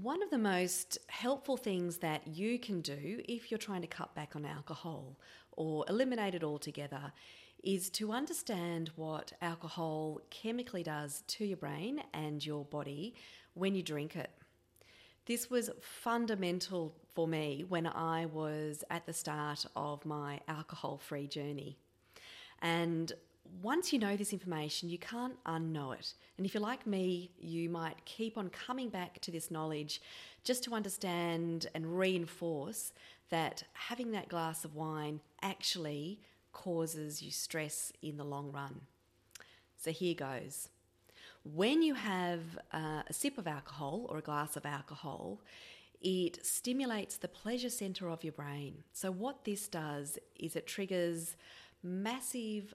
[0.00, 4.14] One of the most helpful things that you can do if you're trying to cut
[4.14, 5.18] back on alcohol
[5.50, 7.12] or eliminate it altogether
[7.62, 13.14] is to understand what alcohol chemically does to your brain and your body
[13.52, 14.30] when you drink it.
[15.26, 21.26] This was fundamental for me when I was at the start of my alcohol free
[21.26, 21.76] journey.
[22.62, 23.12] And
[23.60, 26.14] once you know this information, you can't unknow it.
[26.36, 30.00] And if you're like me, you might keep on coming back to this knowledge
[30.44, 32.92] just to understand and reinforce
[33.30, 36.20] that having that glass of wine actually
[36.52, 38.82] causes you stress in the long run.
[39.76, 40.68] So here goes.
[41.44, 42.40] When you have
[42.72, 45.40] uh, a sip of alcohol or a glass of alcohol,
[46.00, 48.84] it stimulates the pleasure center of your brain.
[48.92, 51.36] So, what this does is it triggers
[51.82, 52.74] massive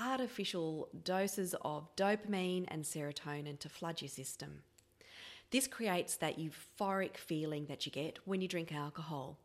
[0.00, 4.62] artificial doses of dopamine and serotonin to flood your system.
[5.50, 9.38] This creates that euphoric feeling that you get when you drink alcohol.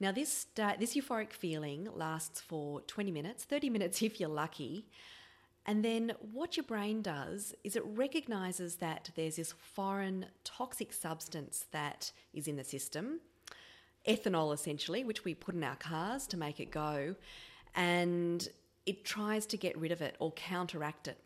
[0.00, 4.86] Now, this, uh, this euphoric feeling lasts for 20 minutes, 30 minutes if you're lucky.
[5.66, 11.66] And then what your brain does is it recognizes that there's this foreign toxic substance
[11.70, 13.20] that is in the system,
[14.06, 17.14] ethanol essentially, which we put in our cars to make it go.
[17.74, 18.46] And
[18.86, 21.18] it tries to get rid of it or counteract it.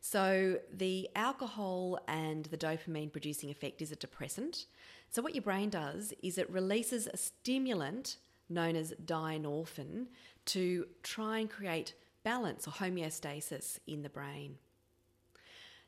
[0.00, 4.66] So, the alcohol and the dopamine producing effect is a depressant.
[5.10, 8.16] So, what your brain does is it releases a stimulant
[8.48, 10.06] known as dynorphin
[10.46, 14.58] to try and create balance or homeostasis in the brain.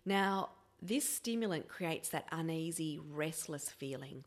[0.04, 4.24] Now, this stimulant creates that uneasy, restless feeling.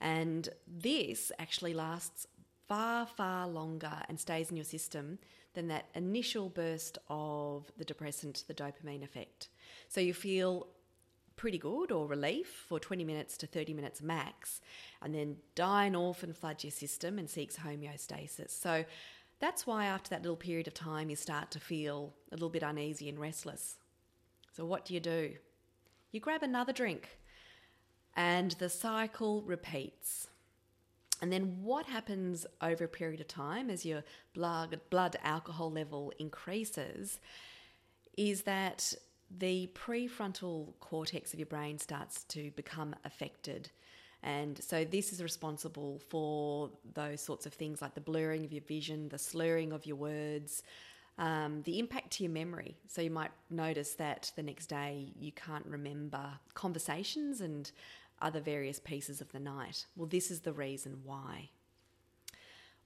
[0.00, 2.26] And this actually lasts
[2.68, 5.18] far, far longer and stays in your system
[5.58, 9.48] than that initial burst of the depressant, the dopamine effect.
[9.88, 10.68] So you feel
[11.34, 14.60] pretty good or relief for 20 minutes to 30 minutes max,
[15.02, 18.50] and then dynorphin floods your system and seeks homeostasis.
[18.50, 18.84] So
[19.40, 22.62] that's why after that little period of time, you start to feel a little bit
[22.62, 23.78] uneasy and restless.
[24.52, 25.32] So, what do you do?
[26.12, 27.18] You grab another drink,
[28.14, 30.28] and the cycle repeats.
[31.20, 36.12] And then what happens over a period of time as your blood, blood alcohol level
[36.18, 37.18] increases
[38.16, 38.94] is that
[39.36, 43.70] the prefrontal cortex of your brain starts to become affected.
[44.22, 48.62] And so this is responsible for those sorts of things like the blurring of your
[48.62, 50.62] vision, the slurring of your words,
[51.18, 52.76] um, the impact to your memory.
[52.86, 56.24] So you might notice that the next day you can't remember
[56.54, 57.70] conversations and
[58.20, 59.86] other various pieces of the night.
[59.96, 61.50] Well, this is the reason why.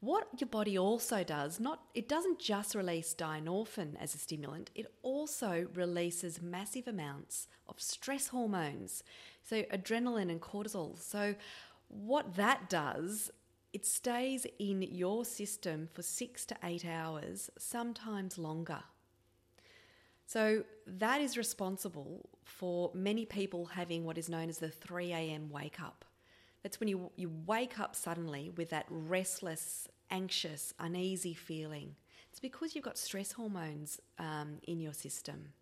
[0.00, 4.93] What your body also does, not it doesn't just release dynorphin as a stimulant, it
[5.03, 9.04] also releases massive amounts of stress hormones,
[9.44, 10.98] so adrenaline and cortisol.
[10.98, 11.37] So
[11.87, 13.31] what that does,
[13.72, 18.82] it stays in your system for 6 to 8 hours, sometimes longer.
[20.26, 25.50] So that is responsible for many people having what is known as the 3 a.m.
[25.50, 26.04] wake up.
[26.62, 31.97] That's when you, you wake up suddenly with that restless, anxious, uneasy feeling.
[32.31, 35.52] It's because you've got stress hormones um, in your system.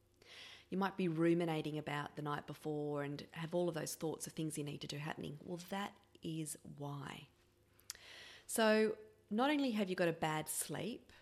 [0.68, 4.34] You might be ruminating about the night before and have all of those thoughts of
[4.34, 5.38] things you need to do happening.
[5.44, 5.92] Well, that
[6.22, 7.26] is why.
[8.46, 8.92] So,
[9.30, 11.12] not only have you got a bad sleep,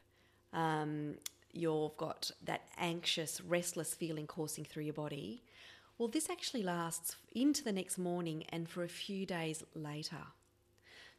[0.52, 1.14] um,
[1.52, 5.42] you've got that anxious, restless feeling coursing through your body,
[5.98, 10.28] well, this actually lasts into the next morning and for a few days later.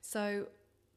[0.01, 0.47] So,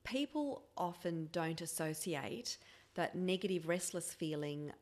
[0.04, 2.58] people often don't associate
[2.94, 4.72] that negative, restless feeling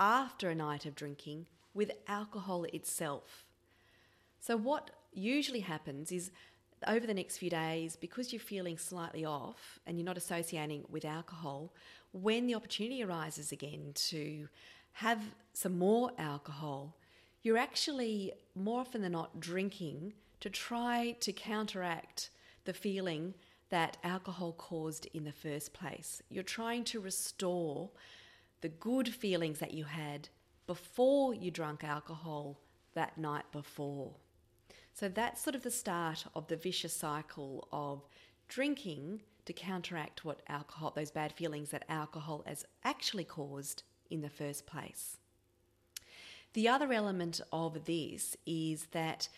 [0.00, 3.44] after a night of drinking with alcohol itself.
[4.40, 6.32] So, what usually happens is
[6.86, 11.04] over the next few days, because you're feeling slightly off and you're not associating with
[11.04, 11.72] alcohol,
[12.12, 14.48] when the opportunity arises again to
[14.92, 15.22] have
[15.52, 16.96] some more alcohol,
[17.42, 22.30] you're actually more often than not drinking to try to counteract
[22.64, 23.34] the feeling
[23.70, 26.22] that alcohol caused in the first place.
[26.28, 27.90] You're trying to restore
[28.60, 30.28] the good feelings that you had
[30.66, 32.60] before you drank alcohol
[32.94, 34.12] that night before.
[34.92, 38.02] So that's sort of the start of the vicious cycle of
[38.48, 44.28] drinking to counteract what alcohol, those bad feelings that alcohol has actually caused in the
[44.28, 45.16] first place.
[46.52, 49.28] The other element of this is that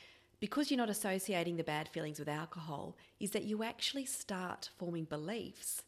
[0.40, 5.04] because you're not associating the bad feelings with alcohol, is that you actually start forming
[5.04, 5.82] beliefs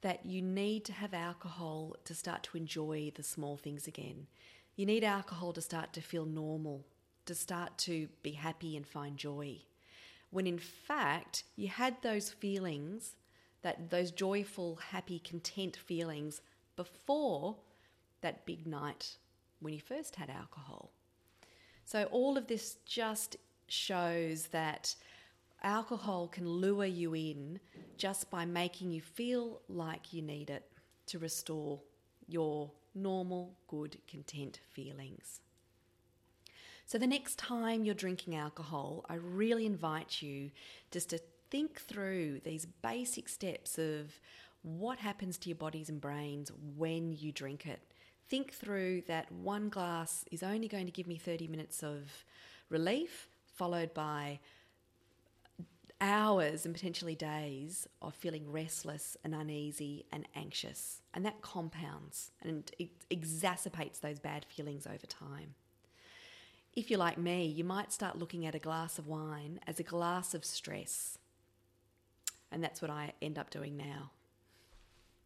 [0.00, 4.26] that you need to have alcohol to start to enjoy the small things again.
[4.76, 6.86] You need alcohol to start to feel normal,
[7.26, 9.60] to start to be happy and find joy.
[10.32, 13.14] when in fact you had those feelings,
[13.62, 16.40] that those joyful, happy, content feelings
[16.76, 17.56] before
[18.20, 19.16] that big night
[19.60, 20.90] when you first had alcohol.
[21.84, 23.36] So all of this just
[23.68, 24.94] shows that
[25.62, 27.60] alcohol can lure you in
[27.96, 30.68] just by making you feel like you need it
[31.06, 31.80] to restore
[32.28, 35.40] your normal, good, content feelings.
[36.86, 40.50] So, the next time you're drinking alcohol, I really invite you
[40.90, 41.20] just to
[41.52, 44.18] think through these basic steps of
[44.62, 47.80] what happens to your bodies and brains when you drink it.
[48.26, 52.24] Think through that one glass is only going to give me 30 minutes of
[52.70, 54.40] relief, followed by
[56.00, 61.02] hours and potentially days of feeling restless and uneasy and anxious.
[61.12, 65.54] And that compounds and it exacerbates those bad feelings over time.
[66.74, 69.82] If you're like me, you might start looking at a glass of wine as a
[69.82, 71.18] glass of stress.
[72.52, 74.10] And that's what I end up doing now.